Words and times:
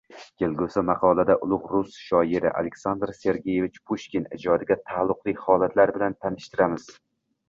Kelgusi 0.41 0.81
maqolada 0.89 1.33
ulug` 1.47 1.65
rus 1.73 1.99
shoiri 2.05 2.53
Aleksandr 2.61 3.13
Sergeevich 3.17 3.77
Pushkin 3.91 4.25
ijodiga 4.39 4.79
taalluqli 4.87 5.35
holatlar 5.43 5.95
bilan 5.99 6.17
tanishtiramiz 6.25 6.89